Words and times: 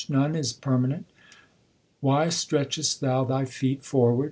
None 0.09 0.35
is 0.35 0.51
permanent; 0.51 1.05
why 1.99 2.29
stret 2.29 2.71
chest 2.71 3.01
thou 3.01 3.23
thy 3.23 3.45
feet 3.45 3.83
forward 3.85 4.19